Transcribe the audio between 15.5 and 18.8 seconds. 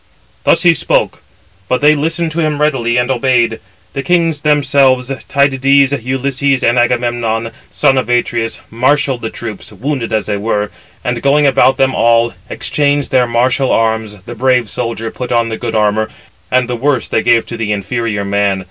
good [armour], and the worse they gave to the inferior man.